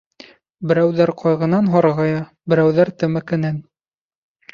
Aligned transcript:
Берәүҙәр 0.69 1.11
ҡайғынан 1.19 1.69
һарғая, 1.73 2.23
берәүҙәр 2.53 2.91
тәмәкенән. 3.03 3.61